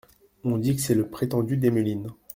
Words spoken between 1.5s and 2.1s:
d’Emmeline.